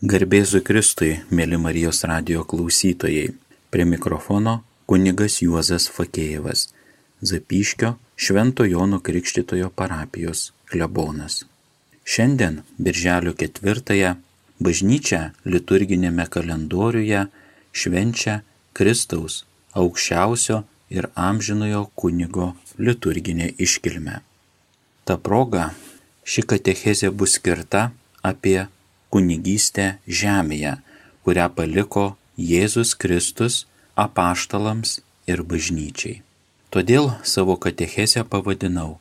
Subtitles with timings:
[0.00, 3.34] Garbėzu Kristui, mėly Marijos radio klausytojai.
[3.68, 6.70] Prie mikrofono kunigas Juozas Fakėjevas,
[7.20, 11.42] Zapyškio Švento Jono Krikštitojo parapijos klebonas.
[12.08, 14.14] Šiandien, birželio ketvirtąją,
[14.56, 17.26] bažnyčia liturginėme kalendoriuje
[17.76, 18.40] švenčia
[18.72, 19.42] Kristaus
[19.76, 24.22] aukščiausio ir amžinojo kunigo liturginė iškilme.
[25.04, 25.74] Ta proga
[26.24, 27.90] ši katechezė bus skirta
[28.24, 28.62] apie
[29.10, 30.78] kunigystę žemėje,
[31.24, 32.04] kurią paliko
[32.38, 33.64] Jėzus Kristus
[33.98, 36.22] apaštalams ir bažnyčiai.
[36.70, 38.98] Todėl savo katechezę pavadinau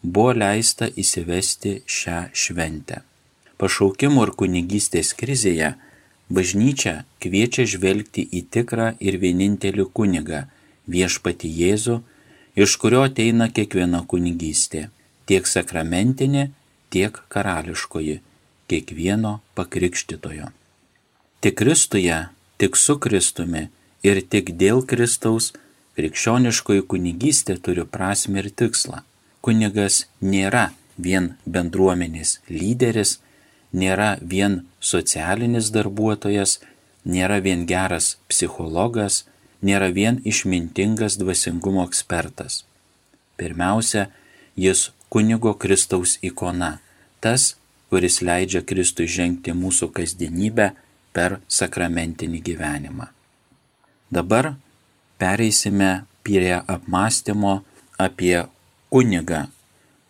[0.02, 3.02] buvo leista įsivesti šią šventę.
[3.60, 5.74] Pašaukimo ir kunigystės krizėje
[6.28, 10.46] bažnyčia kviečia žvelgti į tikrą ir vienintelį kunigą-
[10.92, 12.02] viešpati Jėzų,
[12.56, 14.88] iš kurio ateina kiekviena kunigystė-
[15.28, 16.50] tiek sakramentinė,
[16.90, 18.20] tiek karališkoji-
[18.68, 20.48] kiekvieno pakrikštitojo.
[21.40, 23.68] Tik Kristuje, tik su Kristumi
[24.02, 25.52] ir tik dėl Kristaus
[25.96, 29.00] Krikščioniškoji kunigystė turi prasme ir tikslą.
[29.40, 33.18] Kunigas nėra vien bendruomenės lyderis,
[33.72, 36.58] nėra vien socialinis darbuotojas,
[37.04, 39.24] nėra vien geras psichologas,
[39.62, 42.64] nėra vien išmintingas dvasingumo ekspertas.
[43.40, 44.08] Pirmiausia,
[44.56, 46.78] jis kunigo Kristaus ikona,
[47.20, 47.54] tas,
[47.88, 50.72] kuris leidžia Kristui žengti mūsų kasdienybę
[51.16, 53.08] per sakramentinį gyvenimą.
[54.12, 54.54] Dabar
[55.18, 57.62] pereisime prie apmąstymo
[57.98, 58.44] apie
[58.90, 59.46] kunigą,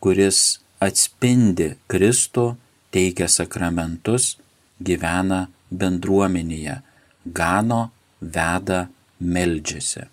[0.00, 2.54] kuris atspindi Kristų,
[2.94, 4.36] teikia sakramentus,
[4.80, 6.80] gyvena bendruomenėje,
[7.24, 7.90] gano,
[8.20, 8.86] veda,
[9.20, 10.06] meldžiasi.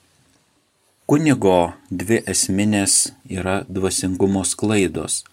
[1.03, 5.23] Kunigo dvi esminės yra dvasingumo sklaidos.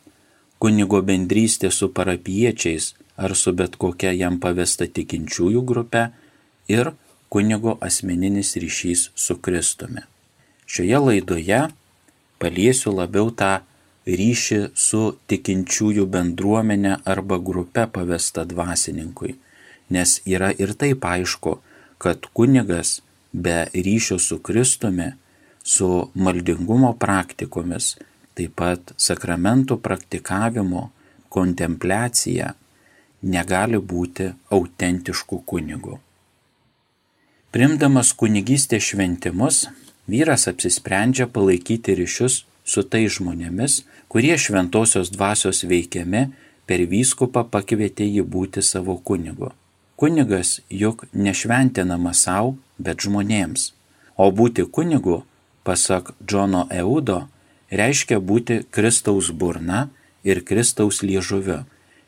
[0.60, 6.08] Kunigo bendrystė su parapiečiais ar su bet kokia jam pavesta tikinčiųjų grupe
[6.68, 6.92] ir
[7.30, 10.02] kunigo asmeninis ryšys su Kristumi.
[10.66, 11.60] Šioje laidoje
[12.42, 13.52] paliesiu labiau tą
[14.20, 19.36] ryšį su tikinčiųjų bendruomenė arba grupe pavesta dvasininkui,
[19.94, 21.58] nes yra ir taip aišku,
[22.02, 22.98] kad kunigas
[23.32, 25.12] be ryšio su Kristumi,
[25.62, 27.94] su maldingumo praktikomis,
[28.34, 30.88] taip pat sakramentų praktikavimo,
[31.30, 32.54] kontempliacija
[33.22, 35.98] negali būti autentiškų kunigų.
[37.50, 39.64] Primdamas kunigystės šventimus,
[40.06, 46.28] vyras apsisprendžia palaikyti ryšius su tai žmonėmis, kurie šventosios dvasios veikiami
[46.70, 49.50] per vyskupą pakvietė jį būti savo kunigu.
[49.98, 53.72] Kunigas juk nešventinama savo, bet žmonėms.
[54.14, 55.24] O būti kunigu,
[55.66, 57.24] pasak Džono Eudo,
[57.74, 59.88] reiškia būti Kristaus burna
[60.22, 61.64] ir Kristaus liežuviu,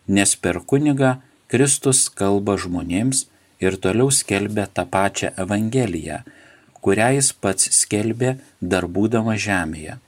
[0.06, 1.16] nes per kunigą
[1.50, 3.26] Kristus kalba žmonėms
[3.62, 6.22] ir toliau skelbė tą pačią Evangeliją,
[6.84, 8.36] kurią jis pats skelbė
[8.72, 9.98] dar būdama žemėje.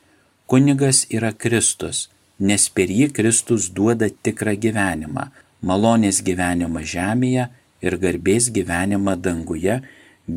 [0.51, 5.29] Kunigas yra Kristus, nes per jį Kristus duoda tikrą gyvenimą,
[5.63, 7.49] malonės gyvenimą žemėje
[7.87, 9.81] ir garbės gyvenimą danguje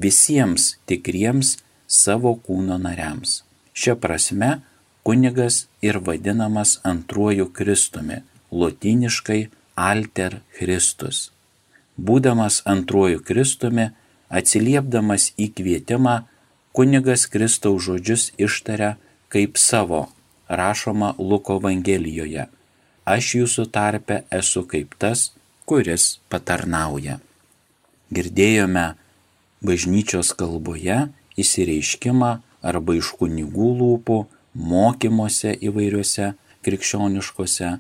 [0.05, 1.57] visiems tikriems
[1.87, 3.41] savo kūno nariams.
[3.77, 4.59] Šia prasme,
[5.05, 8.21] kunigas ir vadinamas antruoju Kristumi,
[8.51, 9.41] lotiniškai
[9.77, 11.27] Alter Christus
[11.97, 13.89] būdamas antruoju Kristumi,
[14.29, 16.21] atsiliepdamas į kvietimą,
[16.71, 18.95] kunigas Kristaus žodžius ištaria
[19.33, 20.07] kaip savo,
[20.47, 22.47] rašoma Luko Evangelijoje.
[23.07, 25.31] Aš jūsų tarpe esu kaip tas,
[25.65, 27.19] kuris patarnauja.
[28.13, 28.85] Girdėjome
[29.63, 31.07] bažnyčios kalboje
[31.39, 32.31] įsireiškimą
[32.67, 34.19] arba iš kunigų lūpų,
[34.57, 36.33] mokymuose įvairiuose
[36.65, 37.73] krikščioniškose,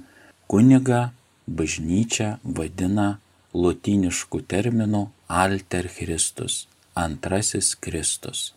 [0.47, 1.01] kuniga
[1.47, 3.17] bažnyčia vadina
[3.63, 6.65] lotyniškų terminų alter Christus,
[6.95, 8.51] antrasis Kristus.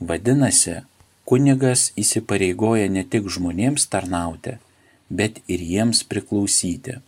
[0.00, 0.80] Vadinasi,
[1.28, 4.56] kunigas įsipareigoja ne tik žmonėms tarnauti,
[5.10, 6.98] bet ir jiems priklausyti.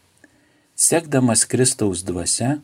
[0.77, 2.61] Sekdamas Kristaus dvasia,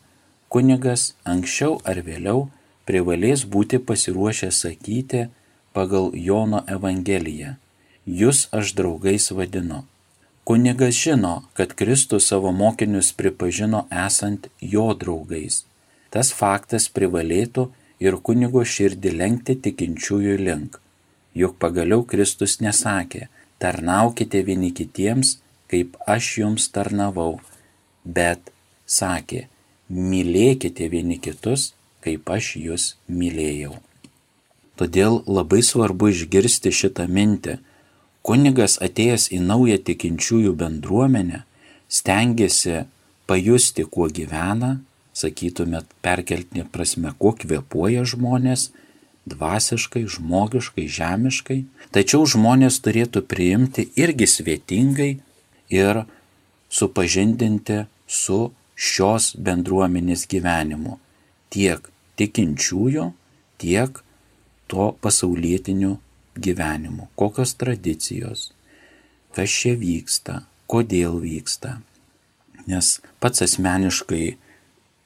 [0.52, 2.48] kunigas anksčiau ar vėliau
[2.88, 5.26] privalės būti pasiruošęs sakyti
[5.76, 7.56] pagal Jono Evangeliją.
[8.08, 9.84] Jūs aš draugais vadinu.
[10.48, 15.64] Kunigas žino, kad Kristus savo mokinius pripažino esant jo draugais.
[16.08, 17.68] Tas faktas privalėtų
[18.00, 20.78] ir kunigo širdį lenkti tikinčiųjų link
[21.38, 23.28] juk pagaliau Kristus nesakė,
[23.62, 25.38] tarnaukite vieni kitiems,
[25.70, 27.38] kaip aš jums tarnavau,
[28.04, 28.52] bet
[28.86, 29.46] sakė,
[29.88, 31.72] mylėkite vieni kitus,
[32.04, 33.76] kaip aš jūs mylėjau.
[34.78, 37.58] Todėl labai svarbu išgirsti šitą mintį.
[38.28, 41.44] Kunigas atėjęs į naują tikinčiųjų bendruomenę
[41.88, 42.82] stengiasi
[43.28, 44.74] pajusti, kuo gyvena,
[45.16, 48.68] sakytumėt perkeltinė prasme, kuo kvepuoja žmonės,
[49.28, 51.58] dvasiškai, žmogiškai, žemiškai,
[51.92, 55.10] tačiau žmonės turėtų priimti irgi svetingai
[55.72, 56.02] ir
[56.68, 58.40] supažindinti su
[58.76, 60.98] šios bendruomenės gyvenimu.
[61.52, 61.88] Tiek
[62.20, 63.08] tikinčiųjų,
[63.60, 64.02] tiek
[64.68, 65.96] to pasaulietiniu
[66.38, 68.50] gyvenimu, kokios tradicijos,
[69.36, 71.78] kas čia vyksta, kodėl vyksta.
[72.68, 74.36] Nes pats asmeniškai,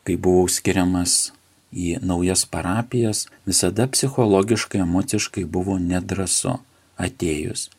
[0.02, 1.32] kai buvau skiriamas
[1.73, 6.58] į naujas parapijas, visada psichologiškai, emociškai buvo nedrasu
[7.00, 7.70] atėjus.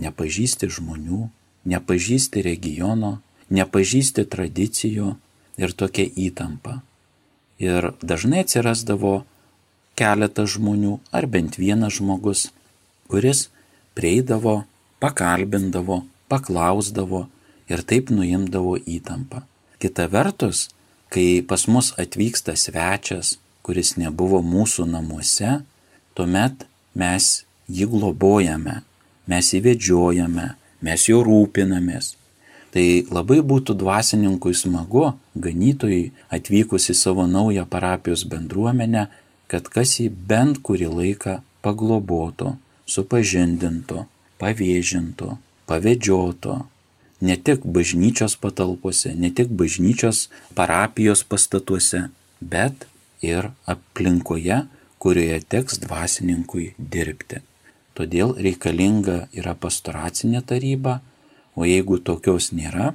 [0.00, 1.28] Nepažįsti žmonių,
[1.68, 3.18] nepažįsti regiono,
[3.50, 5.14] nepažįsti tradicijų
[5.60, 6.80] ir tokia įtampa.
[7.60, 9.20] Ir dažnai atsirasdavo
[10.00, 12.48] keletas žmonių ar bent vienas žmogus,
[13.10, 13.48] kuris
[13.98, 14.62] prieidavo,
[15.02, 17.26] pakalbindavo, paklausdavo
[17.70, 19.42] ir taip nuimdavo įtampą.
[19.80, 20.68] Kita vertus,
[21.10, 23.34] Kai pas mus atvyksta svečias,
[23.66, 25.56] kuris nebuvo mūsų namuose,
[26.14, 27.26] tuomet mes
[27.66, 28.76] jį globojame,
[29.26, 30.52] mes įvedžiojame,
[30.86, 32.12] mes jo rūpinamės.
[32.70, 39.08] Tai labai būtų dvasininkui smagu, ganytojai atvykus į savo naują parapijos bendruomenę,
[39.50, 42.54] kad kas jį bent kurį laiką paglobotų,
[42.90, 44.04] supažindintų,
[44.40, 45.36] pavėžintų,
[45.70, 46.56] pavedžiotų,
[47.20, 50.28] ne tik bažnyčios patalpose, ne tik bažnyčios
[50.58, 52.08] parapijos pastatuose,
[52.40, 52.86] bet
[53.22, 54.64] ir aplinkoje,
[55.00, 57.40] kurioje teks dvasininkui dirbti.
[57.96, 61.00] Todėl reikalinga yra pastoracinė taryba,
[61.56, 62.94] o jeigu tokios nėra,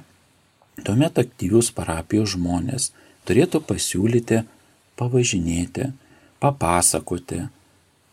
[0.82, 2.90] tuomet aktyvius parapijos žmonės
[3.26, 4.42] turėtų pasiūlyti
[4.98, 5.90] pavažinėti,
[6.42, 7.46] papasakoti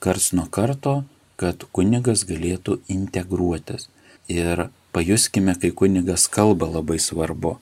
[0.03, 1.01] kars nuo karto,
[1.43, 3.89] kad kunigas galėtų integruotis.
[4.31, 7.57] Ir Pajuskime, kai kunigas kalba labai svarbu.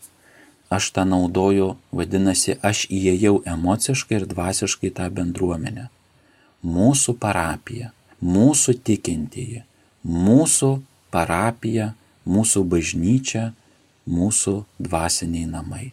[0.70, 5.86] Aš tą naudoju, vadinasi, aš įėjau emociškai ir dvasiškai tą bendruomenę.
[6.68, 9.64] Mūsų parapija, mūsų tikintieji,
[10.04, 10.72] mūsų
[11.16, 11.94] parapija,
[12.28, 13.46] mūsų bažnyčia,
[14.08, 14.56] mūsų
[14.88, 15.86] dvasiniai namai.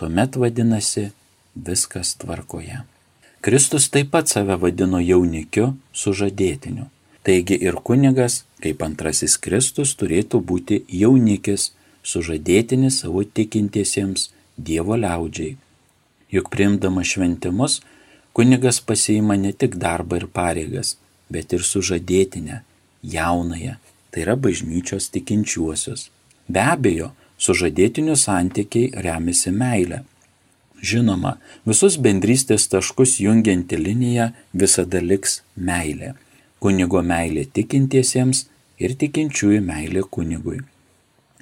[0.00, 1.10] Tuomet vadinasi
[1.68, 2.80] viskas tvarkoje.
[3.44, 6.88] Kristus taip pat save vadino jaunikiu sužadėtiniu.
[7.22, 11.70] Taigi ir kunigas, kaip antrasis Kristus, turėtų būti jaunikis,
[12.02, 15.56] sužadėtinis savo tikintiesiems Dievo liaudžiai.
[16.32, 17.80] Juk priimdama šventimus,
[18.36, 20.94] kunigas pasiima ne tik darbą ir pareigas,
[21.28, 22.62] bet ir sužadėtinę,
[23.04, 23.76] jaunąją,
[24.12, 26.08] tai yra bažnyčios tikinčiuosius.
[26.48, 30.02] Be abejo, sužadėtinių santykiai remiasi meilė.
[30.80, 31.36] Žinoma,
[31.68, 36.14] visus bendrystės taškus jungianti linija visada liks meilė
[36.60, 38.44] kunigo meilė tikintiesiems
[38.84, 40.60] ir tikinčiųjų meilė kunigui.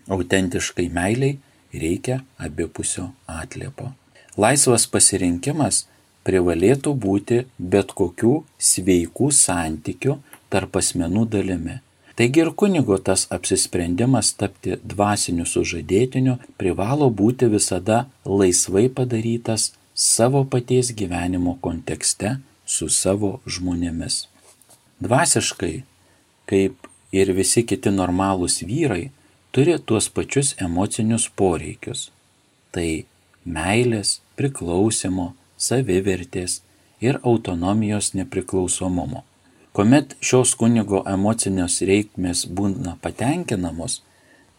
[0.08, 1.38] Autentiškai meiliai
[1.75, 3.92] reikia abipusio atliepo.
[4.38, 5.82] Laisvas pasirinkimas
[6.26, 8.32] privalėtų būti bet kokių
[8.70, 10.16] sveikų santykių
[10.52, 11.80] tarp asmenų dalimi.
[12.18, 20.90] Taigi ir kunigo tas apsisprendimas tapti dvasiniu sužadėtiniu privalo būti visada laisvai padarytas savo paties
[20.98, 24.26] gyvenimo kontekste su savo žmonėmis.
[25.00, 25.75] Dvasiškai,
[26.50, 29.11] kaip ir visi kiti normalūs vyrai,
[29.55, 32.09] turi tuos pačius emocinius poreikius.
[32.75, 33.05] Tai
[33.45, 36.61] meilės, priklausimo, savivertės
[37.00, 39.25] ir autonomijos nepriklausomumo.
[39.73, 44.00] Komet šios kunigo emocinės reikmės būna patenkinamos,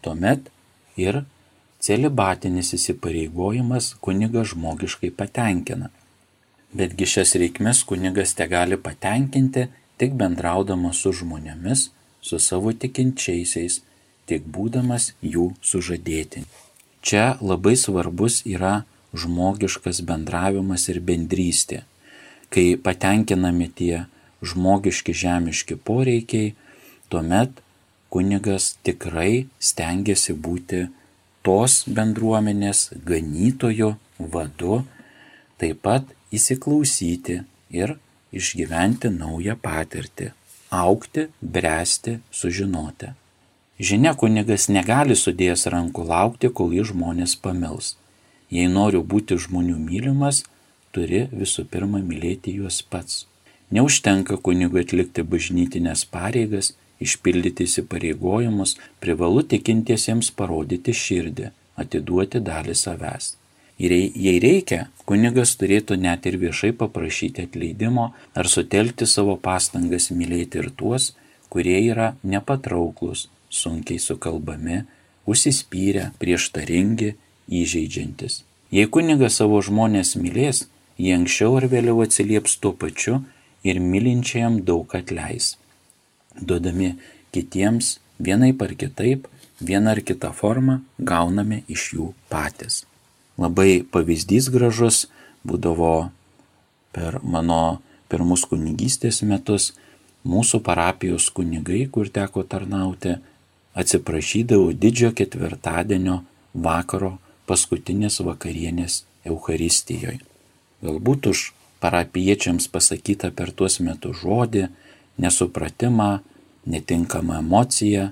[0.00, 0.48] tuomet
[0.96, 1.24] ir
[1.80, 5.90] celibatinis įsipareigojimas kuniga žmogiškai patenkina.
[6.72, 9.66] Betgi šias reikmes kunigas te gali patenkinti
[10.00, 11.90] tik bendraudamas su žmonėmis,
[12.24, 13.80] su savo tikinčiaisiais,
[14.28, 16.44] tik būdamas jų sužadėti.
[17.04, 18.84] Čia labai svarbus yra
[19.16, 21.82] žmogiškas bendravimas ir bendrystė,
[22.52, 24.04] kai patenkinami tie
[24.44, 26.54] žmogiški žemiški poreikiai
[27.10, 27.60] tuomet
[28.12, 30.84] kunigas tikrai stengiasi būti
[31.46, 33.94] tos bendruomenės ganytojo
[34.34, 34.82] vadu,
[35.60, 37.40] taip pat įsiklausyti
[37.74, 37.96] ir
[38.32, 40.30] išgyventi naują patirtį,
[40.70, 43.14] aukti, bręsti, sužinoti.
[43.80, 47.94] Žinia, kunigas negali sudėjęs rankų laukti, kol jį žmonės pamils.
[48.52, 50.42] Jei noriu būti žmonių mylimas,
[50.92, 53.24] turi visų pirma mylėti juos pats.
[53.70, 63.36] Neužtenka kunigui atlikti bažnytinės pareigas, išpildyti įsipareigojimus, privalu tikintiesiems parodyti širdį, atiduoti dalį savęs.
[63.80, 70.68] Jei reikia, kunigas turėtų net ir viešai paprašyti atleidimo ar sutelkti savo pastangas mylėti ir
[70.76, 71.14] tuos,
[71.48, 74.82] kurie yra nepatrauklus, sunkiai sukalbami,
[75.24, 77.14] užsispyrę, prieštaringi,
[77.48, 78.42] įžeidžiantis.
[78.70, 80.66] Jei kunigas savo žmonės mylės,
[81.00, 83.22] jie anksčiau ar vėliau atsilieps tuo pačiu
[83.64, 85.56] ir mylinčiajam daug atleis.
[86.36, 86.92] Duodami
[87.32, 89.24] kitiems vienai par kitaip,
[89.64, 92.84] vieną ar kitą formą gauname iš jų patys.
[93.40, 95.06] Labai pavyzdys gražus
[95.48, 96.10] būdavo
[96.92, 97.80] per mano
[98.10, 99.70] pirmus kunigystės metus
[100.28, 103.16] mūsų parapijos kunigai, kur teko tarnauti,
[103.80, 106.20] atsiprašydavau didžiojo ketvirtadienio
[106.52, 107.14] vakaro
[107.48, 110.20] paskutinės vakarienės Euharistijoje.
[110.84, 111.46] Galbūt už
[111.80, 114.66] parapiečiams pasakytą per tuos metus žodį,
[115.20, 116.10] nesupratimą,
[116.68, 118.10] netinkamą emociją,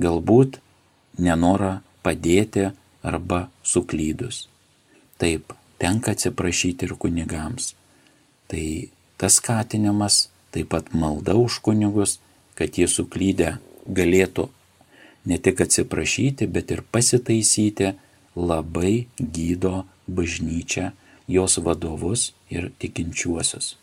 [0.00, 0.60] galbūt
[1.20, 2.70] nenorą padėti
[3.04, 4.46] arba suklydus.
[5.20, 7.74] Taip, tenka atsiprašyti ir kunigams.
[8.48, 8.66] Tai
[9.20, 12.18] tas skatinimas, taip pat malda už kunigus,
[12.56, 14.48] kad jie suklydę galėtų
[15.28, 17.92] ne tik atsiprašyti, bet ir pasitaisyti,
[18.36, 20.90] labai gydo bažnyčią,
[21.28, 23.76] jos vadovus ir tikinčiuosius.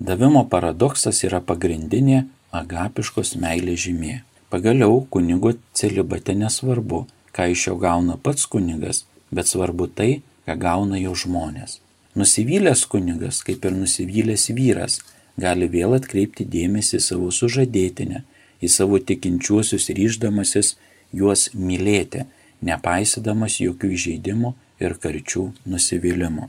[0.00, 4.22] Davimo paradoksas yra pagrindinė agapiškos meilės žymė.
[4.52, 11.00] Pagaliau kunigo celibate nesvarbu, ką iš jo gauna pats kunigas, bet svarbu tai, ką gauna
[11.00, 11.80] jo žmonės.
[12.16, 15.00] Nusivylęs kunigas, kaip ir nusivylęs vyras,
[15.36, 18.22] gali vėl atkreipti dėmesį savo sužadėtinę
[18.64, 20.76] į savo tikinčiuosius ryždamasis
[21.12, 22.24] juos mylėti,
[22.64, 26.48] nepaisydamas jokių įžeidimų ir karčių nusivylimų.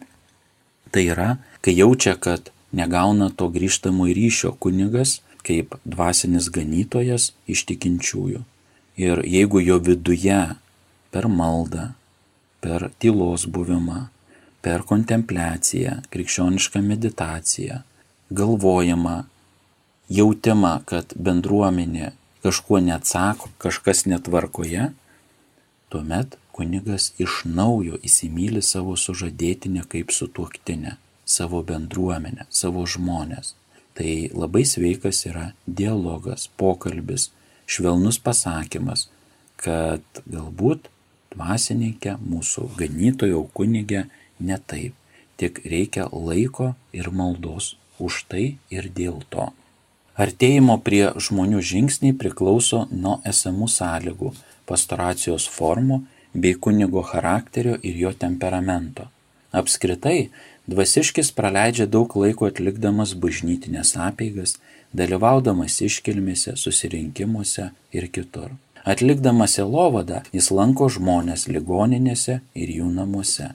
[0.91, 8.43] Tai yra, kai jaučia, kad negauna to grįžtamo ryšio kunigas kaip dvasinis ganytojas iš tikinčiųjų.
[8.97, 10.39] Ir jeigu jo viduje
[11.13, 11.91] per maldą,
[12.67, 14.07] per tylos buvimą,
[14.65, 17.79] per kontempliaciją, krikščionišką meditaciją,
[18.35, 19.17] galvojimą
[20.11, 22.11] jautimą, kad bendruomenė
[22.43, 24.89] kažkuo neatsako, kažkas netvarkoje,
[25.91, 33.53] tuomet kunigas iš naujo įsimylė savo sužadėtinę kaip sutuoktinę, savo bendruomenę, savo žmonės.
[33.95, 37.31] Tai labai sveikas yra dialogas, pokalbis,
[37.65, 39.07] švelnus pasakymas,
[39.55, 40.91] kad galbūt
[41.37, 44.07] dvasininkė, mūsų ganytojo kunigė
[44.39, 44.93] ne taip,
[45.37, 49.53] tik reikia laiko ir maldos už tai ir dėl to.
[50.17, 54.33] Artėjimo prie žmonių žingsniai priklauso nuo esamų sąlygų,
[54.65, 56.01] pastoracijos formų
[56.33, 59.07] bei kunigo charakterio ir jo temperamento.
[59.53, 60.29] Apskritai,
[60.67, 64.57] dvasiškis praleidžia daug laiko atlikdamas bažnytinės apeigas,
[64.93, 68.57] dalyvaudamas iškilmėse, susirinkimuose ir kitur.
[68.83, 73.53] Atlikdamas elovadą, jis lanko žmonės ligoninėse ir jų namuose.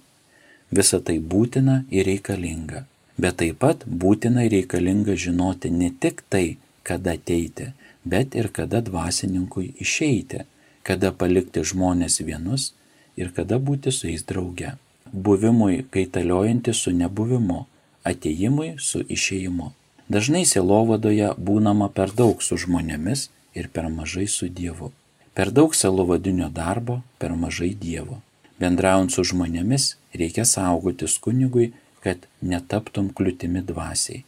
[0.72, 2.86] Visa tai būtina ir reikalinga.
[3.20, 7.72] Bet taip pat būtina ir reikalinga žinoti ne tik tai, kada ateiti,
[8.04, 10.46] bet ir kada dvasininkui išeiti,
[10.82, 12.72] kada palikti žmonės vienus
[13.16, 14.72] ir kada būti su jais drauge.
[15.12, 17.66] Buvimui kaitaliojanti su nebuvimu,
[18.04, 19.70] ateimui su išėjimu.
[20.08, 24.90] Dažnai selovadoje būnama per daug su žmonėmis ir per mažai su Dievu.
[25.32, 28.20] Per daug selovadinio darbo, per mažai Dievo.
[28.60, 31.72] Bendraujant su žmonėmis reikia saugotis kunigui
[32.02, 34.24] kad netaptum kliūtimi dvasiai.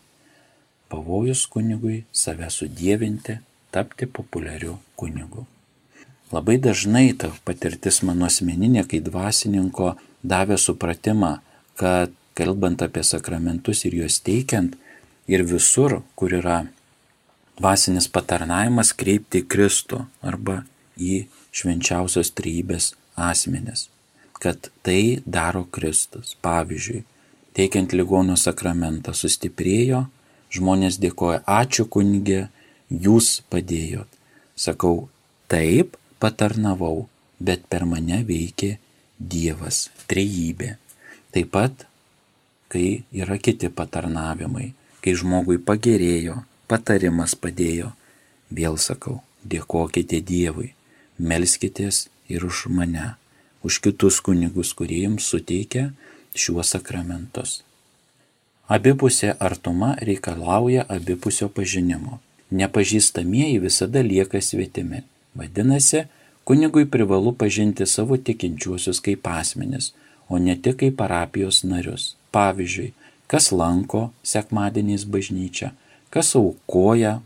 [0.89, 3.41] Pavojus kunigui save sudėvinti,
[3.75, 5.47] tapti populiariu kunigu.
[6.33, 11.37] Labai dažnai ta patirtis mano asmeninė, kai dvasininko davė supratimą,
[11.79, 14.77] kad kalbant apie sakramentus ir juos teikiant,
[15.31, 16.63] ir visur, kur yra
[17.59, 20.63] dvasinis patarnavimas, kreipti Kristų arba
[20.99, 21.25] į
[21.55, 23.89] švenčiausios trybės asmenis,
[24.43, 26.35] kad tai daro Kristus.
[26.45, 27.05] Pavyzdžiui,
[27.57, 30.05] teikiant ligonio sakramentą sustiprėjo,
[30.55, 32.47] žmonės dėkoja, ačiū kunigė,
[32.91, 34.09] jūs padėjot.
[34.55, 35.09] Sakau,
[35.51, 37.09] taip, patarnavau,
[37.41, 38.77] bet per mane veikė
[39.19, 40.75] Dievas, trejybė.
[41.35, 41.87] Taip pat,
[42.71, 44.73] kai yra kiti patarnavimai,
[45.03, 47.93] kai žmogui pagerėjo, patarimas padėjo,
[48.51, 50.74] vėl sakau, dėkokite Dievui,
[51.19, 53.15] melskitės ir už mane,
[53.63, 55.93] už kitus kunigus, kurie jums suteikia
[56.35, 57.63] šiuos sakramentus.
[58.69, 62.21] Abipusė artuma reikalauja abipusio pažinimo.
[62.51, 65.03] Nepažįstamieji visada lieka svetimi.
[65.35, 66.07] Vadinasi,
[66.45, 69.93] kunigui privalu pažinti savo tikinčiuosius kaip asmenis,
[70.29, 72.15] o ne tik kaip parapijos narius.
[72.33, 72.93] Pavyzdžiui,
[73.29, 75.71] kas lanko sekmadieniais bažnyčią,
[76.11, 77.21] kas aukoja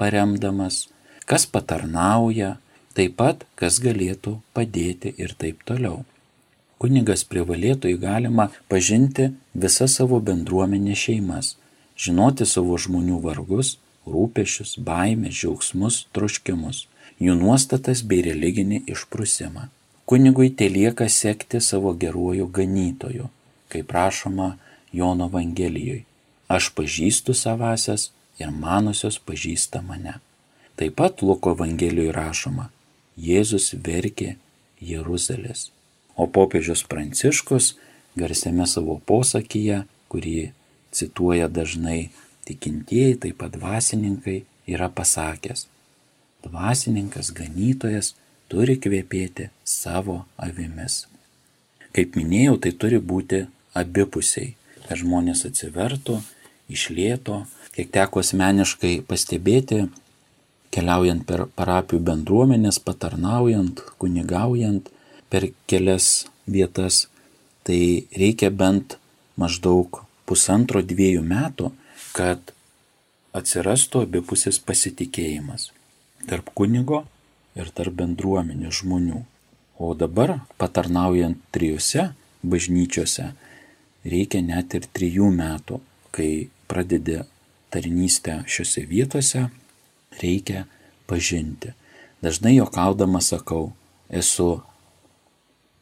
[0.00, 0.88] paremdamas,
[1.24, 2.56] kas patarnauja,
[2.96, 6.04] taip pat kas galėtų padėti ir taip toliau.
[6.80, 11.56] Kunigas privalėtų įgalima pažinti visą savo bendruomenę šeimas,
[12.00, 13.74] žinoti savo žmonių vargus,
[14.08, 16.86] rūpešius, baimės, džiaugsmus, troškimus,
[17.20, 19.68] jų nuostatas bei religinį išprusimą.
[20.08, 23.28] Kunigui telieka sekti savo geruoju ganytoju,
[23.70, 24.56] kaip prašoma
[24.92, 26.06] Jono Evangelijoje.
[26.50, 28.08] Aš pažįstu savasias
[28.40, 30.16] ir manosios pažįsta mane.
[30.80, 32.70] Taip pat Luko Evangelijoje rašoma,
[33.20, 34.36] Jėzus verkė
[34.80, 35.68] Jeruzalės.
[36.16, 37.74] O popiežius Pranciškus
[38.18, 40.52] garsiame savo posakyje, kurį
[40.92, 42.10] cituoja dažnai
[42.48, 45.66] tikintieji, taip pat dvasininkai, yra pasakęs,
[46.46, 48.14] dvasininkas, ganytojas
[48.50, 51.04] turi kvėpėti savo avimis.
[51.94, 53.44] Kaip minėjau, tai turi būti
[53.78, 54.54] abipusiai,
[54.86, 56.20] kad žmonės atsivertų,
[56.70, 59.84] išlėto, kiek teko asmeniškai pastebėti,
[60.74, 64.90] keliaujant per parapijų bendruomenės, patarnaujant, kunigaujant
[65.30, 67.08] per kelias vietas,
[67.66, 68.96] tai reikia bent
[69.40, 71.72] maždaug pusantro dviejų metų,
[72.14, 72.54] kad
[73.36, 75.70] atsirastų abipusis pasitikėjimas
[76.28, 77.04] tarp kunigo
[77.58, 79.24] ir tarp bendruomenės žmonių.
[79.80, 82.10] O dabar, patarnaujant trijose
[82.42, 83.30] bažnyčiose,
[84.04, 85.80] reikia net ir trijų metų,
[86.12, 87.22] kai pradedi
[87.72, 89.46] tarnystę šiuose vietose,
[90.22, 90.66] reikia
[91.06, 91.74] pažinti.
[92.22, 93.72] Dažnai jokaudama sakau,
[94.10, 94.60] esu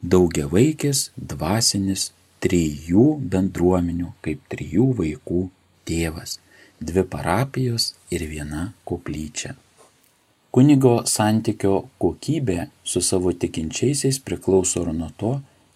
[0.03, 2.13] daugiavaikis, dvasinis,
[2.45, 5.41] trijų bendruomenių, kaip trijų vaikų
[5.89, 6.39] tėvas,
[6.79, 9.57] dvi parapijos ir viena koplyčia.
[10.55, 15.33] Kunigo santykio kokybė su savo tikinčiaisiais priklauso ir nuo to,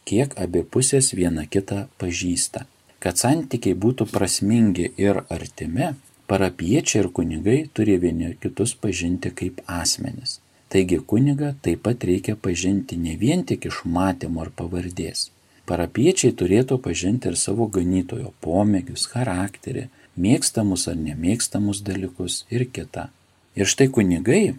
[0.09, 2.65] kiek abi pusės viena kitą pažįsta.
[3.03, 5.93] Kad santykiai būtų prasmingi ir artimi,
[6.31, 10.41] parapiečiai ir kunigai turi vieni kitus pažinti kaip asmenis.
[10.73, 15.31] Taigi kunigą taip pat reikia pažinti ne vien tik iš matymo ar pavardės.
[15.69, 23.11] Parapiečiai turėtų pažinti ir savo ganytojo pomėgius, charakterį, mėgstamus ar nemėgstamus dalykus ir kitą.
[23.55, 24.57] Ir štai kunigai,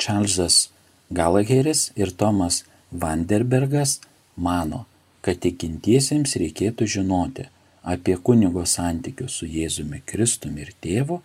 [0.00, 0.70] Čarlzas
[1.12, 4.00] Galaheris ir Tomas Vanderbergas
[4.36, 4.84] mano,
[5.22, 7.46] kad tikintiesiems reikėtų žinoti,
[7.84, 11.20] apie kunigo santykius su Jėzumi Kristumi ir tėvu,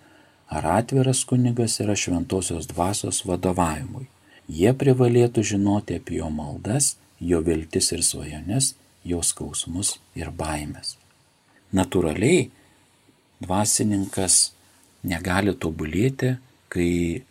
[0.50, 4.08] ar atviras kunigas yra šventosios dvasios vadovavimui.
[4.50, 8.74] Jie privalėtų žinoti apie jo maldas, jo viltis ir svajones,
[9.06, 10.98] jo skausmus ir baimės.
[11.72, 12.50] Naturaliai,
[13.39, 14.50] dvasininkas
[15.06, 16.36] negali tobulėti,
[16.69, 17.22] kai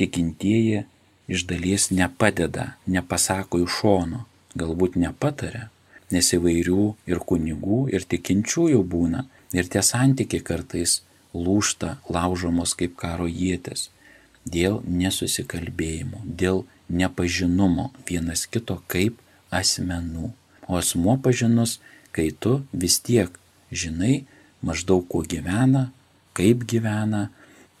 [0.00, 0.86] tikintieji
[1.28, 4.24] iš dalies nepadeda, nepasako iš šono,
[4.56, 5.68] galbūt nepataria,
[6.14, 11.00] nes įvairių ir kunigų, ir tikinčiųjų būna, ir tie santykiai kartais
[11.34, 13.90] lūšta, laužomos kaip karo jėtis,
[14.46, 19.18] dėl nesusikalbėjimo, dėl nepažinumo vienas kito kaip
[19.50, 20.30] asmenų.
[20.66, 21.78] O asmo pažinus,
[22.14, 23.30] kai tu vis tiek
[23.70, 24.24] žinai
[24.62, 25.90] maždaug kuo gyvena,
[26.36, 27.28] kaip gyvena,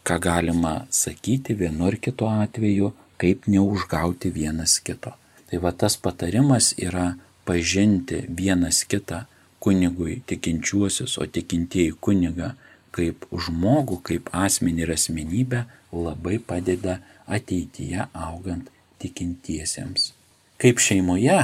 [0.06, 5.14] ką galima sakyti vienu ar kitu atveju, kaip neužgauti vienas kito.
[5.46, 7.14] Tai va tas patarimas yra
[7.46, 9.24] pažinti vienas kitą
[9.62, 12.54] kunigui tikinčiuosius, o tikintieji kuniga
[12.96, 18.70] kaip žmogų, kaip asmenį ir asmenybę labai padeda ateityje augant
[19.02, 20.12] tikintiesiems.
[20.60, 21.40] Kaip šeimoje,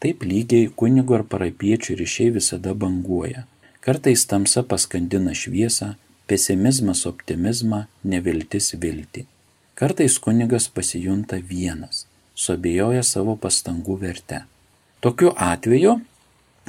[0.00, 3.44] taip lygiai kunigo ar parapiečių ryšiai visada banguoja.
[3.84, 5.94] Kartais tamsa paskandina šviesą,
[6.30, 9.26] pesimizmas optimizmą, neviltis viltį.
[9.76, 12.06] Kartais kunigas pasijunta vienas,
[12.38, 14.44] suabejoja savo pastangų verte.
[15.04, 15.98] Tokiu atveju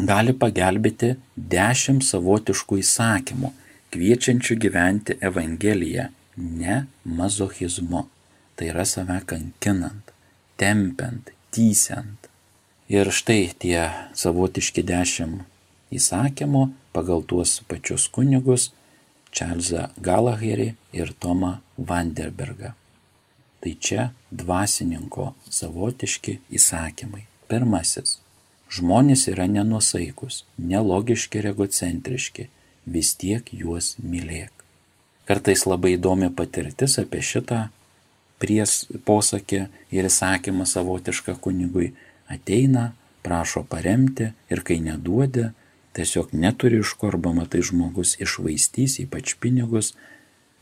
[0.03, 1.13] gali pagelbėti
[1.53, 3.51] dešimt savotiškų įsakymų,
[3.95, 8.01] kviečiančių gyventi Evangeliją, ne mazochizmu.
[8.59, 10.11] Tai yra save kankinant,
[10.59, 12.27] tempiant, tysiant.
[12.91, 13.85] Ir štai tie
[14.19, 18.73] savotiški dešimt įsakymų pagal tuos pačius kunigus
[19.31, 22.75] Čarlzą Galaherį ir Tomą Vanderbergą.
[23.63, 27.23] Tai čia dvasininko savotiški įsakymai.
[27.47, 28.17] Pirmasis
[28.71, 32.49] Žmonės yra nenusaikus, nelogiški ir egocentriški,
[32.85, 34.51] vis tiek juos mylėk.
[35.25, 37.67] Kartais labai įdomi patirtis apie šitą
[38.41, 41.93] pries posakį ir įsakymą savotišką kunigui.
[42.29, 42.91] Ateina,
[43.25, 45.49] prašo paremti ir kai neduodi,
[45.97, 49.93] tiesiog neturi iš ko arba matai žmogus išvaistys, ypač pinigus,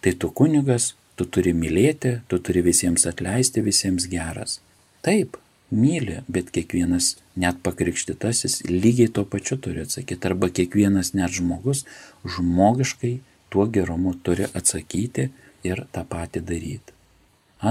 [0.04, 4.60] tai tu kunigas, tu turi mylėti, tu turi visiems atleisti, visiems geras.
[5.04, 5.40] Taip,
[5.74, 11.84] myli, bet kiekvienas net pakrikštytasis lygiai tuo pačiu turi atsakyti, arba kiekvienas net žmogus
[12.24, 13.14] žmogiškai
[13.50, 15.30] tuo gerumu turi atsakyti
[15.68, 16.94] ir tą patį daryti.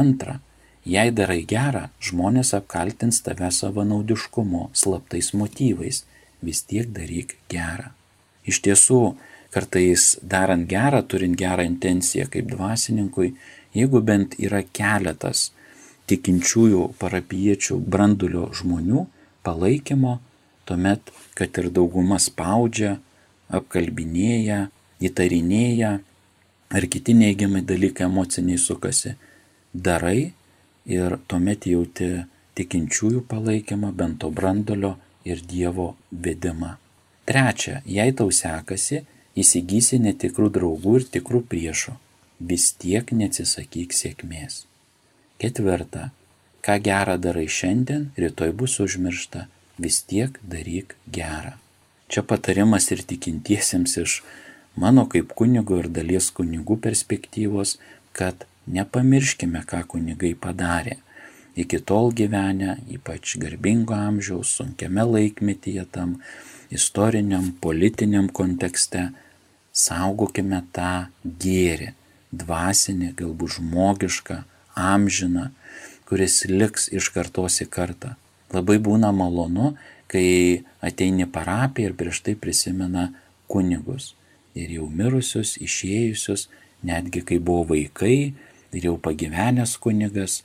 [0.02, 0.38] Antra,
[0.84, 6.04] jei darai gerą, žmonės apkaltins tave savanaudiškumu, slaptais motyvais,
[6.42, 7.92] vis tiek daryk gerą.
[8.48, 9.00] Iš tiesų,
[9.54, 13.34] kartais darant gerą, turint gerą intenciją kaip dvasininkui,
[13.76, 15.50] jeigu bent yra keletas
[16.10, 19.06] tikinčiųjų parapiečių brandulio žmonių
[19.46, 20.18] palaikymo,
[20.66, 22.96] tuomet, kad ir dauguma spaudžia,
[23.52, 24.66] apkalbinėja,
[25.02, 25.92] įtarinėja
[26.72, 29.16] ar kiti neigiamai dalykai emociniai sukasi,
[29.74, 30.32] darai
[30.88, 32.08] ir tuomet jauti
[32.56, 34.96] tikinčiųjų palaikymą, bent to brandulio
[35.28, 36.76] ir Dievo vedimą.
[37.28, 39.04] Trečia, jei tau sekasi,
[39.38, 41.94] įsigysi netikrų draugų ir tikrų priešų,
[42.40, 44.64] vis tiek neatsisakyk sėkmės.
[45.42, 46.10] Ketvirta,
[46.62, 49.48] ką gerą darai šiandien, rytoj bus užmiršta,
[49.82, 51.56] vis tiek daryk gerą.
[52.06, 54.20] Čia patarimas ir tikintiesiems iš
[54.76, 57.72] mano kaip kunigo ir dalies kunigų perspektyvos,
[58.14, 61.00] kad nepamirškime, ką kunigai padarė.
[61.58, 66.14] Iki tol gyvenę, ypač garbingo amžiaus, sunkiame laikmetyje tam
[66.70, 69.08] istoriniam, politiniam kontekste,
[69.74, 71.90] saugokime tą gėrį,
[72.30, 74.42] dvasinį, galbūt žmogišką,
[74.78, 75.50] amžiną,
[76.08, 78.14] kuris liks iš kartos į kartą.
[78.52, 79.72] Labai būna malonu,
[80.12, 83.08] kai ateini parapiją ir prieš tai prisimena
[83.48, 84.12] kunigus.
[84.52, 86.48] Ir jau mirusius, išėjusius,
[86.84, 88.34] netgi kai buvo vaikai
[88.72, 90.42] ir jau pagyvenęs kunigas,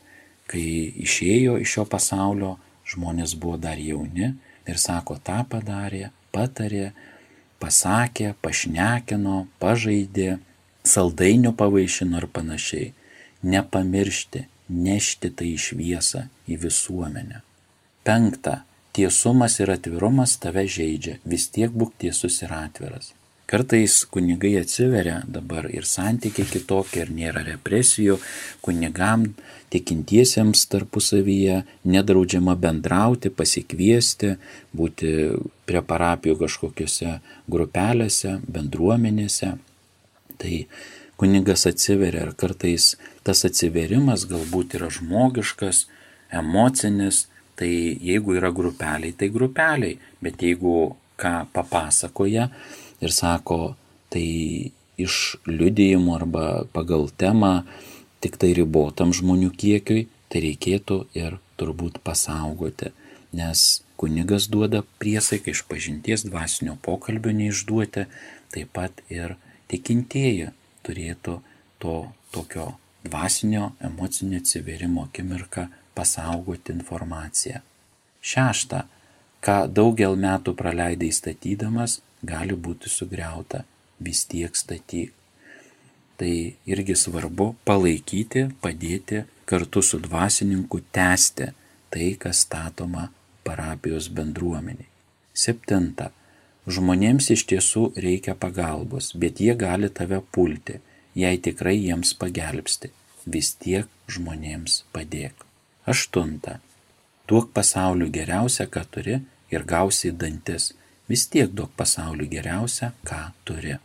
[0.47, 0.63] kai
[1.03, 2.55] išėjo iš šio pasaulio,
[2.87, 4.31] žmonės buvo dar jauni
[4.67, 6.91] ir sako, tą padarė, patarė,
[7.59, 10.37] pasakė, pašnekino, pažaidė,
[10.87, 12.93] saldainių pavaišino ir panašiai.
[13.47, 17.43] Nepamiršti, nešti tai šviesą, į visuomenę.
[18.07, 18.63] Penkta.
[18.97, 23.11] Tiesumas ir atvirumas tave žaidžia, vis tiek būk tiesus ir atviras.
[23.47, 28.17] Kartais kunigai atsiveria dabar ir santykiai kitokie, ir nėra represijų,
[28.65, 29.23] kunigam
[29.71, 34.33] tikintiesiems tarpusavyje nedraudžiama bendrauti, pasikviesti,
[34.75, 35.13] būti
[35.69, 37.13] prie parapijų kažkokiuose
[37.47, 39.53] grupelėse, bendruomenėse.
[40.43, 40.53] Tai
[41.15, 45.85] kunigas atsiveria ir kartais tas atsiverimas galbūt yra žmogiškas,
[46.39, 47.25] emocinis,
[47.59, 47.71] tai
[48.03, 52.47] jeigu yra grupeliai, tai grupeliai, bet jeigu ką papasakoja,
[53.01, 53.75] ir sako,
[54.13, 54.27] tai
[54.97, 57.61] iš liudijimų arba pagal temą
[58.23, 62.91] tik tai ribotam žmonių kiekiui, tai reikėtų ir turbūt pasaugoti,
[63.37, 68.07] nes kunigas duoda priesaiką iš pažinties dvasinio pokalbio neišduoti,
[68.53, 69.37] taip pat ir
[69.71, 70.51] tikintieji
[70.85, 71.39] turėtų
[71.81, 71.95] to
[72.33, 77.61] tokio dvasinio emocinio atsiverimo akimirką pasaugoti informaciją.
[78.21, 78.83] Šešta,
[79.45, 83.63] ką daugel metų praleidai statydamas, gali būti sugriauta,
[83.99, 85.13] vis tiek statyk.
[86.17, 86.33] Tai
[86.65, 91.51] irgi svarbu palaikyti, padėti kartu su dvasininku tęsti
[91.93, 93.07] tai, kas statoma
[93.45, 94.89] parapijos bendruomeniai.
[95.37, 96.11] Septinta.
[96.67, 100.81] Žmonėms iš tiesų reikia pagalbos, bet jie gali tave pulti,
[101.17, 102.93] jei tikrai jiems pagelbsti.
[103.27, 105.45] Vis tiek žmonėms padėk.
[105.89, 106.59] Aštunta.
[107.27, 110.71] Duok pasauliu geriausia, ką turi ir gausi dantis
[111.09, 113.77] vis tiek duok pasauliu geriausia, ką turi.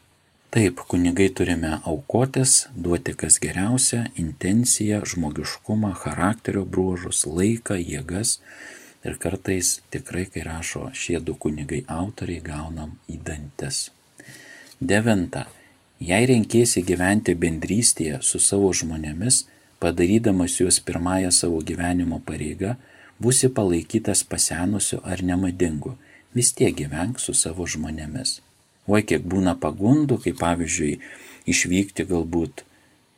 [0.53, 8.37] Taip, kunigai turime aukotis, duoti kas geriausia, intenciją, žmogiškumą, charakterio bruožus, laiką, jėgas.
[9.03, 13.89] Ir kartais tikrai, kai rašo šie du kunigai autoriai, gaunam į dantis.
[14.79, 15.47] Devinta.
[16.03, 19.45] Jei renkėsi gyventi bendrystėje su savo žmonėmis,
[19.83, 22.73] padarydamas juos pirmąją savo gyvenimo pareigą,
[23.23, 25.95] būsi palaikytas pasenusiu ar nemadingu
[26.35, 28.41] vis tiek gyvenk su savo žmonėmis.
[28.91, 30.97] Oi kiek būna pagundų, kaip pavyzdžiui,
[31.47, 32.65] išvykti galbūt,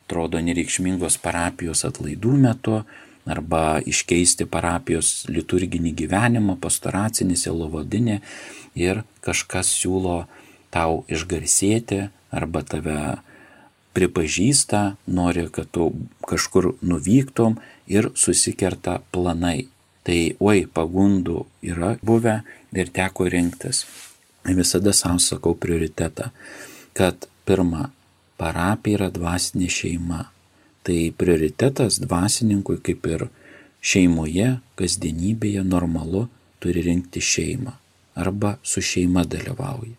[0.05, 2.83] atrodo, nereikšmingos parapijos atlaidų metu,
[3.25, 8.19] arba iškeisti parapijos liturginį gyvenimą, pastoracinį, selovadinį
[8.77, 10.25] ir kažkas siūlo
[10.75, 12.99] tau išgarsėti arba tave
[13.95, 15.93] pripažįsta, nori, kad tu
[16.27, 17.55] kažkur nuvyktum
[17.87, 19.69] ir susikerta planai.
[20.05, 22.41] Tai oi, pagundų yra buvę
[22.75, 23.85] ir teko rinktis.
[24.45, 26.29] Visada savo sakau prioritetą,
[26.93, 27.89] kad pirma,
[28.37, 30.27] parapija yra dvasinė šeima.
[30.85, 33.25] Tai prioritetas dvasininkui kaip ir
[33.81, 36.27] šeimoje, kasdienybėje normalu
[36.61, 37.73] turi rinkti šeimą
[38.15, 39.97] arba su šeima dalyvauja.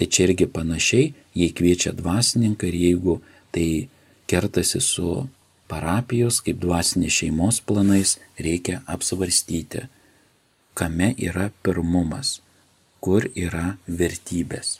[0.00, 3.16] Tai čia irgi panašiai, jei kviečia dvasininką ir jeigu
[3.52, 3.88] tai
[4.30, 5.26] kertasi su
[5.68, 9.84] parapijos kaip dvasinės šeimos planais, reikia apsvarstyti,
[10.72, 12.38] kame yra pirmumas,
[13.04, 14.78] kur yra vertybės.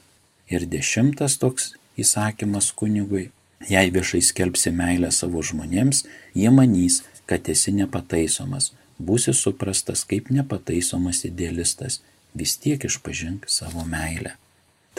[0.49, 3.29] Ir dešimtas toks įsakymas kunigui
[3.69, 11.27] Jei viešai skelbsi meilę savo žmonėms, jie manys, kad esi nepataisomas, būsi suprastas kaip nepataisomas
[11.29, 12.01] idealistas,
[12.33, 14.33] vis tiek išpažink savo meilę.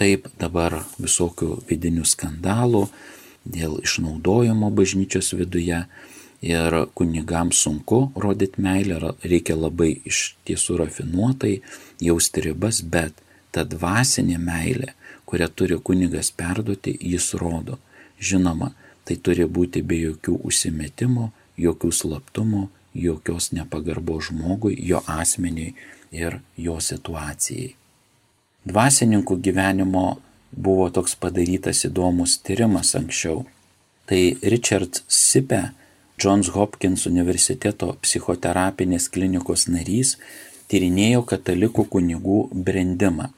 [0.02, 2.88] Taip dabar visokių vidinių skandalų
[3.46, 5.84] dėl išnaudojimo bažnyčios viduje
[6.42, 11.60] ir kunigams sunku rodyti meilę, reikia labai iš tiesų rafinuotai
[12.02, 13.14] jausti ribas, bet
[13.54, 14.96] ta dvasinė meilė,
[15.30, 17.78] kurią turi kunigas perduoti, jis rodo
[18.22, 18.70] Žinoma,
[19.06, 25.74] tai turi būti be jokių užsimetimų, jokių slaptumų, jokios nepagarbos žmogui, jo asmeniui
[26.14, 27.74] ir jo situacijai.
[28.62, 30.20] Dvasininkų gyvenimo
[30.54, 33.48] buvo toks padarytas įdomus tyrimas anksčiau.
[34.06, 34.22] Tai
[34.54, 35.72] Richard Sipe,
[36.22, 40.18] Johns Hopkins universiteto psichoterapinės klinikos narys,
[40.70, 43.32] tyrinėjo katalikų kunigų brendimą.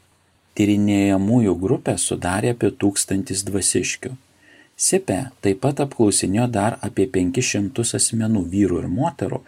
[0.60, 4.12] Tyrinėjamųjų grupę sudarė apie tūkstantis dvasiškių.
[4.76, 9.40] Sipe taip pat apklausinėjo dar apie 500 asmenų vyrų ir moterų,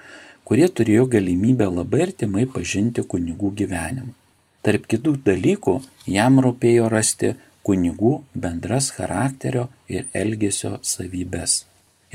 [0.48, 4.16] kurie turėjo galimybę labai artimai pažinti kunigų gyvenimą.
[4.66, 5.76] Tarp kitų dalykų
[6.10, 11.66] jam rūpėjo rasti kunigų bendras charakterio ir elgesio savybės.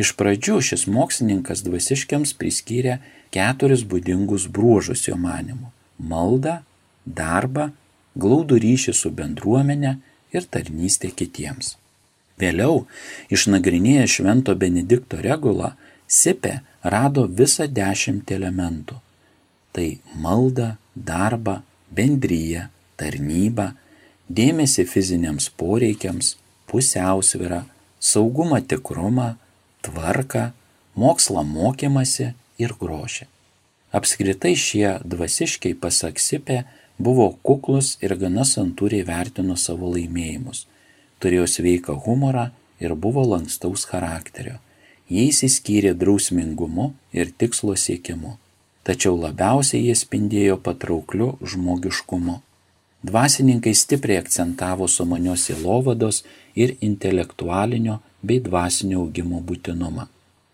[0.00, 2.98] Iš pradžių šis mokslininkas dvasiškiams priskyrė
[3.34, 5.70] keturis būdingus bruožus jo manimu-
[6.12, 6.56] maldą,
[7.06, 7.70] darbą,
[8.18, 9.92] glaudų ryšį su bendruomenė
[10.34, 11.76] ir tarnystė kitiems.
[12.40, 12.86] Vėliau,
[13.30, 15.74] išnagrinėję Švento Benedikto regulą,
[16.10, 18.96] Sipė rado visą dešimt elementų.
[19.72, 21.62] Tai malda, darba,
[21.94, 22.68] bendryje,
[23.00, 23.72] tarnyba,
[24.28, 26.36] dėmesį fiziniams poreikiams,
[26.70, 27.64] pusiausvyrą,
[28.00, 29.34] saugumą tikrumą,
[29.86, 30.50] tvarką,
[30.94, 33.26] mokslą mokymasi ir grožį.
[33.96, 36.62] Apskritai šie dvasiškiai pasak Sipė
[36.98, 40.68] buvo kuklus ir gana santūriai vertino savo laimėjimus
[41.20, 42.48] turėjo sveiką humorą
[42.80, 44.58] ir buvo lankstaus charakterio.
[45.10, 48.36] Jie įsiskyrė drausmingumu ir tikslo siekimu,
[48.90, 52.40] tačiau labiausiai jie spindėjo patraukliu žmogiškumu.
[53.06, 56.24] Dvasininkai stipriai akcentavo sumanios įlovados
[56.58, 60.08] ir intelektualinio bei dvasinio augimo būtinumą.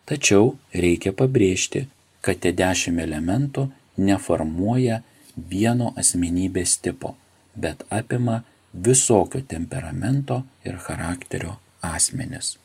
[0.07, 0.53] Tačiau
[0.85, 1.87] reikia pabrėžti,
[2.21, 3.65] kad tie dešimt elementų
[3.97, 5.01] neformuoja
[5.37, 7.15] vieno asmenybės tipo,
[7.57, 12.59] bet apima visokio temperamento ir charakterio asmenis.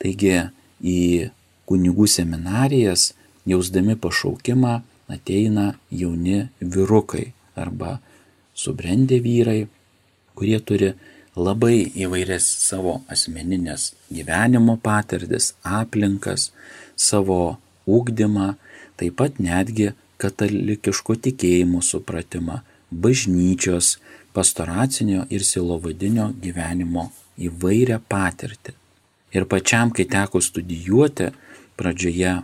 [0.00, 0.48] Taigi
[0.80, 1.30] į
[1.68, 3.12] kunigų seminarijas,
[3.46, 7.98] jausdami pašaukimą, ateina jauni vyrukai arba
[8.54, 9.66] subrendę vyrai,
[10.34, 10.92] kurie turi
[11.36, 16.52] labai įvairias savo asmeninės gyvenimo patirtis, aplinkas,
[16.96, 17.58] savo
[17.90, 18.54] ūkdymą,
[18.98, 23.98] taip pat netgi katalikiško tikėjimo supratimą, bažnyčios
[24.34, 28.74] pastoracinio ir silovadinio gyvenimo įvairią patirtį.
[29.34, 31.32] Ir pačiam, kai teko studijuoti,
[31.74, 32.36] pradžioje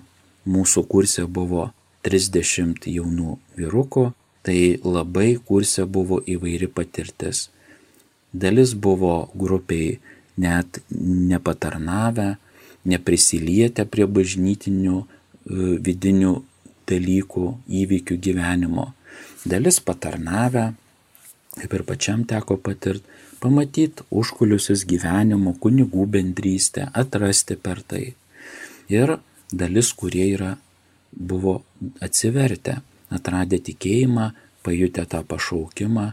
[0.50, 1.68] mūsų kursė buvo
[2.06, 4.10] 30 jaunų vyrukų,
[4.46, 7.48] tai labai kursė buvo įvairi patirtis.
[8.32, 9.98] Dalis buvo grupiai
[10.40, 12.36] net nepatarnavę,
[12.88, 15.06] neprisilietę prie bažnytinių e,
[15.84, 16.34] vidinių
[16.90, 17.46] dalykų,
[17.80, 18.90] įvykių gyvenimo.
[19.44, 20.70] Dalis patarnavę,
[21.58, 23.04] kaip ir pačiam teko patirti,
[23.40, 28.14] pamatyti užkuliusius gyvenimo, kunigų bendrystę, atrasti per tai.
[28.92, 29.16] Ir
[29.52, 30.56] dalis, kurie yra,
[31.12, 31.60] buvo
[32.04, 34.30] atsivertę, atradę tikėjimą,
[34.62, 36.06] pajutę tą pašaukimą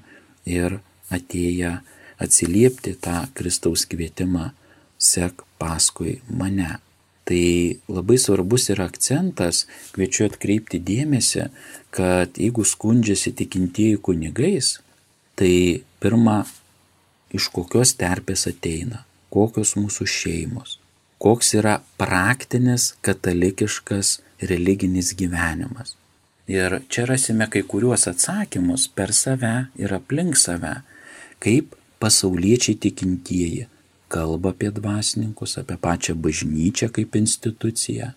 [0.48, 0.80] ir
[1.14, 1.78] atėję
[2.24, 4.50] atsiliepti tą Kristaus kvietimą,
[4.98, 6.80] sek paskui mane.
[7.28, 7.44] Tai
[7.92, 11.50] labai svarbus yra akcentas, kviečiu atkreipti dėmesį,
[11.92, 14.78] kad jeigu skundžiasi tikintieji kunigais,
[15.38, 16.40] Tai pirma,
[17.30, 20.80] iš kokios terpės ateina, kokios mūsų šeimos,
[21.22, 25.96] koks yra praktinis katalikiškas religinis gyvenimas.
[26.48, 30.78] Ir čia rasime kai kuriuos atsakymus per save ir aplink save,
[31.44, 33.68] kaip pasauliečiai tikintieji
[34.08, 38.14] kalba apie dvasininkus, apie pačią bažnyčią kaip instituciją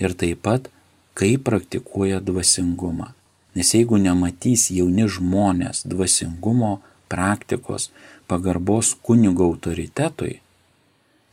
[0.00, 0.70] ir taip pat
[1.14, 3.12] kaip praktikuoja dvasingumą.
[3.54, 6.80] Nes jeigu nematys jauni žmonės dvasingumo
[7.12, 7.90] praktikos,
[8.26, 10.40] pagarbos kunigo autoritetui,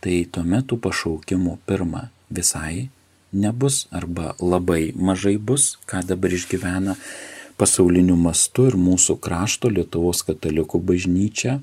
[0.01, 2.89] tai tuomet tų pašaukimų pirma visai
[3.33, 6.95] nebus arba labai mažai bus, ką dabar išgyvena
[7.57, 11.59] pasauliniu mastu ir mūsų krašto Lietuvos katalikų bažnyčia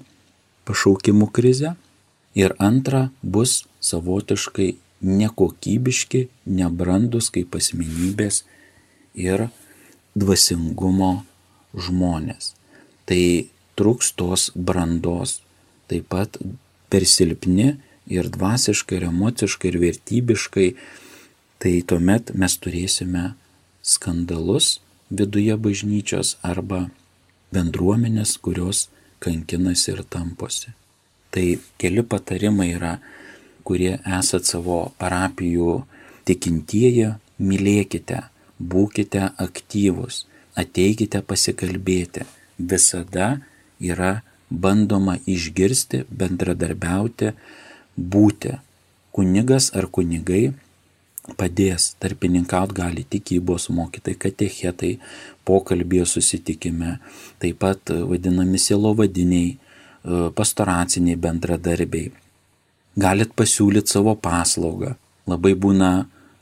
[0.68, 1.74] pašaukimų krize.
[2.38, 8.44] Ir antra, bus savotiškai nekokybiški, nebrandus kaip asmenybės
[9.18, 9.48] ir
[10.18, 11.24] dvasingumo
[11.74, 12.54] žmonės.
[13.08, 13.22] Tai
[13.78, 15.40] truks tos brandos,
[15.90, 16.38] taip pat
[16.92, 17.76] per silpni
[18.08, 20.68] ir dvasiškai, ir emociškai, ir vertybiškai,
[21.58, 23.32] tai tuomet mes turėsime
[23.82, 24.78] skandalus
[25.10, 26.88] viduje bažnyčios arba
[27.54, 28.86] bendruomenės, kurios
[29.24, 30.74] kankinasi ir tamposi.
[31.32, 31.46] Tai
[31.80, 32.98] keli patarimai yra,
[33.66, 35.82] kurie esat savo parapijų
[36.28, 38.22] tikintieji, mylėkite,
[38.58, 40.24] būkite aktyvus,
[40.58, 42.26] ateikite pasikalbėti.
[42.58, 43.38] Visada
[43.78, 47.34] yra bandoma išgirsti, bendradarbiauti,
[47.96, 48.56] būti.
[49.14, 50.52] Kunigas ar kunigai
[51.36, 54.92] padės tarpininkauti gali tikybos mokytai, katechetai,
[55.48, 56.98] pokalbėje susitikime,
[57.42, 62.12] taip pat vadinami silovadiniai, e, pastoraciniai bendradarbiai.
[62.98, 64.96] Galit pasiūlyti savo paslaugą.
[65.28, 65.90] Labai būna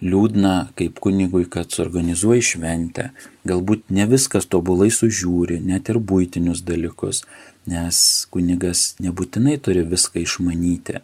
[0.02, 3.10] liūdna kaip kunigui, kad suorganizuoji šventę,
[3.48, 7.24] galbūt ne viskas tobulai sužiūri, net ir būtinius dalykus,
[7.66, 7.98] nes
[8.30, 11.00] kunigas nebūtinai turi viską išmanyti.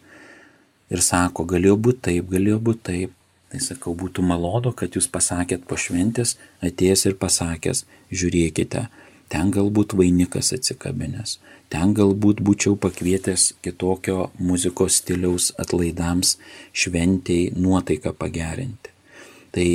[0.92, 3.18] Ir sako, galėjo būti taip, galėjo būti taip.
[3.52, 8.86] Tai sakau, būtų malonu, kad jūs pasakėt po šventės, atėjęs ir pasakęs, žiūrėkite,
[9.32, 11.36] ten galbūt vainikas atsikabinės,
[11.72, 16.38] ten galbūt būčiau pakvietęs kitokio muzikos stiliaus atlaidams,
[16.72, 18.92] šventėjai, nuotaiką pagerinti.
[19.52, 19.68] Tai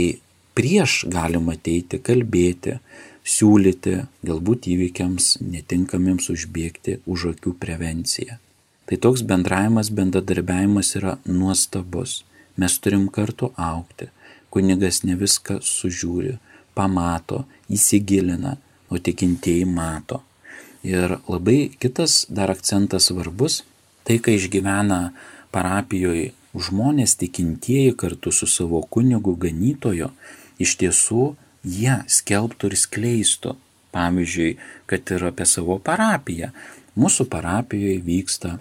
[0.58, 2.80] prieš galima ateiti, kalbėti,
[3.28, 8.40] siūlyti, galbūt įvykiams netinkamiems užbėgti už akių prevenciją.
[8.88, 12.24] Tai toks bendravimas, bendradarbiavimas yra nuostabus.
[12.58, 14.10] Mes turim kartu aukti.
[14.50, 16.38] Kunigas ne viską sužiūri,
[16.78, 18.56] pamato, įsigilina,
[18.90, 20.22] o tikintieji mato.
[20.88, 23.64] Ir labai kitas dar akcentas svarbus,
[24.08, 25.12] tai kai išgyvena
[25.52, 30.12] parapijoje žmonės tikintieji kartu su savo kunigu ganytojo,
[30.58, 31.34] iš tiesų
[31.68, 33.56] jie skelbtų ir skleistų.
[33.98, 36.52] Pavyzdžiui, kad ir apie savo parapiją.
[37.00, 38.58] Mūsų parapijoje vyksta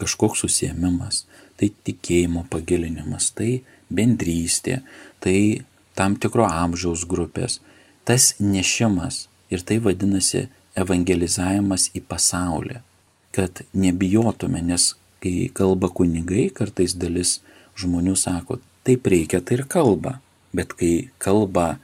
[0.00, 1.24] kažkoks susiemimas,
[1.56, 4.80] tai tikėjimo pagilinimas, tai bendrystė,
[5.22, 5.64] tai
[5.96, 7.60] tam tikro amžiaus grupės,
[8.04, 12.80] tas nešimas ir tai vadinasi evangelizavimas į pasaulį,
[13.36, 17.40] kad nebijotume, nes kai kalba kunigai, kartais dalis
[17.80, 20.18] žmonių sako, taip reikia, tai ir kalba,
[20.56, 21.76] bet kai kalba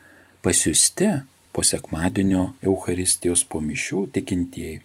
[0.45, 1.11] pasiusti
[1.53, 4.81] po sekmadienio Euharistijos po mišių tikintieji,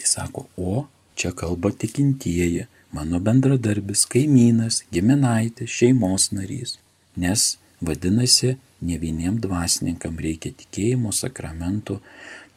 [0.00, 6.78] jis sako, o čia kalba tikintieji, mano bendradarbis, kaimynas, giminaitis, šeimos narys.
[7.18, 8.54] Nes vadinasi,
[8.86, 11.98] ne vieniem dvasininkam reikia tikėjimo, sakramentų,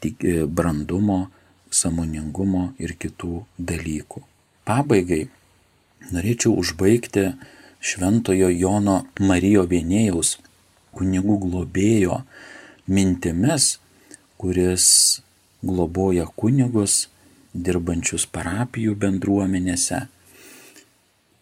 [0.04, 1.28] tik, e, brandumo,
[1.74, 4.22] samoningumo ir kitų dalykų.
[4.68, 5.24] Pabaigai
[6.14, 7.32] norėčiau užbaigti
[7.82, 10.38] Šventojo Jono Marijo Vienėjaus
[10.98, 12.22] kunigų globėjo
[12.88, 13.78] mintimis,
[14.38, 14.88] kuris
[15.66, 17.08] globoja kunigus
[17.54, 20.06] dirbančius parapijų bendruomenėse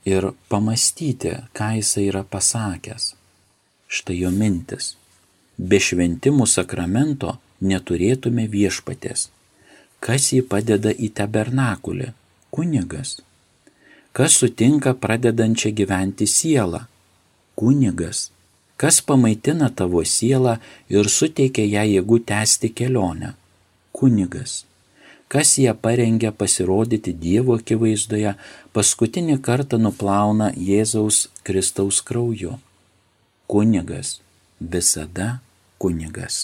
[0.05, 3.13] ir pamastyti, ką jisai yra pasakęs.
[3.87, 4.93] Štai jo mintis.
[5.57, 9.29] Be šventimų sakramento neturėtume viešpatės.
[10.03, 12.11] Kas jį padeda į tabernakulį?
[12.53, 13.17] Kunigas.
[14.15, 16.85] Kas sutinka pradedančią gyventi sielą?
[17.55, 18.29] Kunigas.
[18.77, 20.57] Kas pamaitina tavo sielą
[20.91, 23.33] ir suteikia ją jėgų tęsti kelionę?
[23.95, 24.65] Kunigas
[25.35, 28.31] kas ją parengia pasirodyti Dievo akivaizdoje,
[28.71, 32.53] paskutinį kartą nuplauna Jėzaus Kristaus krauju.
[33.51, 34.21] Kunigas
[34.59, 35.41] visada
[35.77, 36.37] kunigas.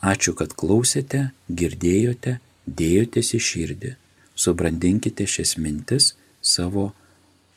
[0.00, 1.20] Ačiū, kad klausėte,
[1.52, 2.38] girdėjote,
[2.80, 3.90] dėjotės į širdį.
[4.36, 6.86] Subrandinkite šias mintis savo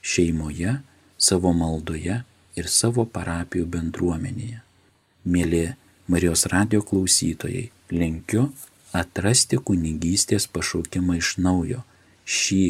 [0.04, 0.82] šeimoje,
[1.16, 2.18] savo maldoje
[2.60, 4.60] ir savo parapijų bendruomenėje.
[5.32, 5.64] Mėly
[6.12, 8.50] Marijos radio klausytojai, linkiu
[8.96, 11.84] atrasti kunigystės pašaukimą iš naujo
[12.26, 12.64] šį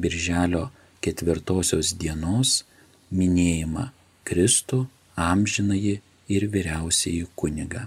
[0.00, 0.68] birželio
[1.04, 2.62] ketvirtosios dienos
[3.10, 3.90] minėjimą
[4.26, 4.86] Kristų
[5.16, 7.86] amžinai ir vyriausiai kunigą.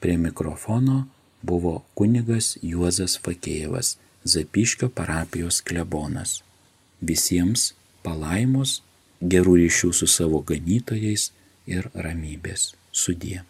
[0.00, 1.06] Prie mikrofono
[1.42, 3.96] buvo kunigas Juozas Fakėjevas,
[4.28, 6.42] Zapiškio parapijos klebonas.
[7.00, 7.72] Visiems
[8.04, 8.82] palaimos,
[9.22, 11.30] gerų ryšių su savo ganytojais
[11.66, 12.74] ir ramybės.
[12.92, 13.44] Sudie.